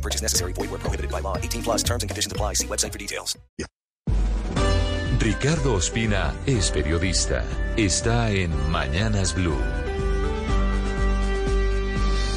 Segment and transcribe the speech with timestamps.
[0.00, 0.52] Purchase necessary.
[0.54, 1.36] Void where prohibited by law.
[1.36, 2.54] 18 plus terms and conditions apply.
[2.54, 3.36] See website for details.
[5.20, 7.44] Ricardo Ospina es periodista.
[7.76, 9.89] Está en Mañanas Blue.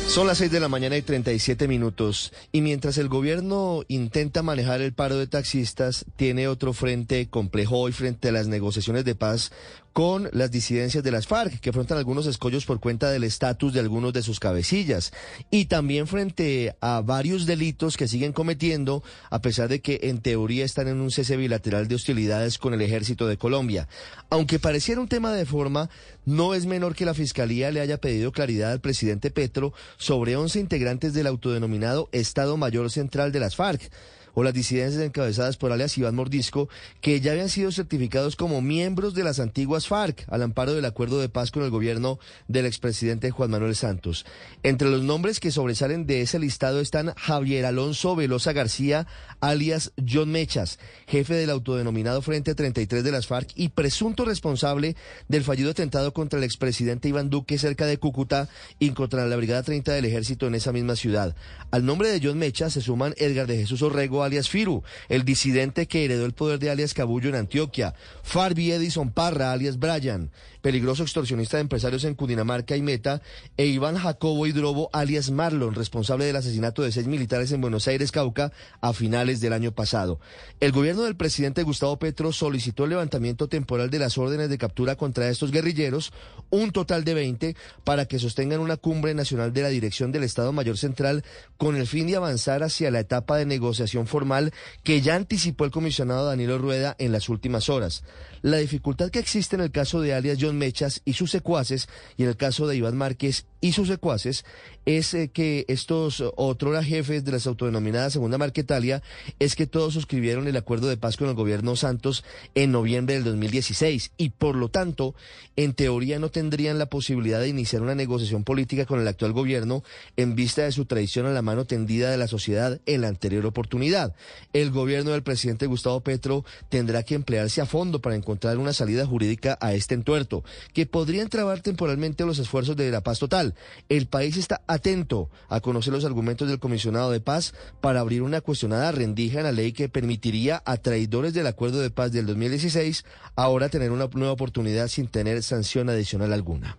[0.08, 4.82] Son las 6 de la mañana y 37 minutos y mientras el gobierno intenta manejar
[4.82, 9.52] el paro de taxistas, tiene otro frente complejo hoy frente a las negociaciones de paz
[9.94, 13.80] con las disidencias de las FARC, que afrontan algunos escollos por cuenta del estatus de
[13.80, 15.14] algunos de sus cabecillas,
[15.52, 20.66] y también frente a varios delitos que siguen cometiendo, a pesar de que en teoría
[20.66, 23.88] están en un cese bilateral de hostilidades con el ejército de Colombia.
[24.32, 25.92] Aunque pareciera un tema de forma,
[26.26, 30.60] no es menor que la Fiscalía le haya pedido claridad al presidente Petro sobre 11
[30.60, 33.92] integrantes del autodenominado Estado Mayor Central de las FARC
[34.34, 36.70] o las disidencias encabezadas por alias Iván Mordisco,
[37.02, 41.20] que ya habían sido certificados como miembros de las antiguas FARC al amparo del acuerdo
[41.20, 44.26] de paz con el gobierno del expresidente Juan Manuel Santos.
[44.64, 49.08] Entre los nombres que sobresalen de ese listado están Javier Alonso Velosa García,
[49.40, 54.96] alias John Mechas, jefe del autodenominado Frente 33 de las FARC y presunto responsable
[55.28, 59.64] del fallido atentado contra el expresidente Iván Duque cerca de Cúcuta y contra la Brigada
[59.64, 61.36] 30 del Ejército en esa misma ciudad.
[61.72, 65.88] Al nombre de John Mechas se suman Edgar de Jesús Orrego, alias Firu, el disidente
[65.88, 67.94] que heredó el poder de alias Cabullo en Antioquia,
[68.24, 73.22] Farby Edison Parra, alias Brian, peligroso extorsionista de empresarios en Cundinamarca y Meta,
[73.58, 78.12] e Iván Jacobo Hidrobo, alias Marlon, responsable del asesinato de seis militares en Buenos Aires,
[78.12, 80.20] Cauca, a finales del año pasado.
[80.60, 84.96] El gobierno del presidente Gustavo Petro solicitó el levantamiento temporal de las órdenes de captura
[84.96, 86.14] contra estos guerrilleros,
[86.50, 90.54] un total de 20, para que sostengan una cumbre nacional de la dirección del Estado
[90.54, 91.24] Mayor Central
[91.58, 94.54] con el fin de avanzar hacia la etapa de negociación formal
[94.84, 98.04] que ya anticipó el comisionado Danilo Rueda en las últimas horas.
[98.44, 101.88] La dificultad que existe en el caso de alias John Mechas y sus secuaces
[102.18, 104.44] y en el caso de Iván Márquez y sus secuaces
[104.86, 109.02] es eh, que estos otrora jefes de las autodenominadas Segunda Marquetalia
[109.40, 113.24] es que todos suscribieron el acuerdo de paz con el gobierno Santos en noviembre del
[113.24, 115.16] 2016 y por lo tanto
[115.56, 119.86] en teoría no tendrían la posibilidad de iniciar una negociación política con el actual gobierno
[120.18, 123.46] en vista de su traición a la mano tendida de la sociedad en la anterior
[123.46, 124.03] oportunidad.
[124.52, 129.06] El gobierno del presidente Gustavo Petro tendrá que emplearse a fondo para encontrar una salida
[129.06, 130.44] jurídica a este entuerto
[130.74, 133.56] que podría entrabar temporalmente los esfuerzos de la paz total.
[133.90, 138.42] El país está atento a conocer los argumentos del comisionado de paz para abrir una
[138.42, 143.06] cuestionada rendija en la ley que permitiría a traidores del acuerdo de paz del 2016
[143.36, 146.78] ahora tener una nueva oportunidad sin tener sanción adicional alguna.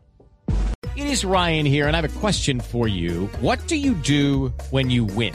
[0.96, 3.28] It is Ryan here and I have a question for you.
[3.40, 5.34] What do you do when you win?